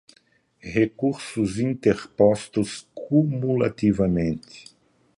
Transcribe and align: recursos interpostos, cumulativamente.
recursos 0.65 1.59
interpostos, 1.59 2.87
cumulativamente. 2.91 4.71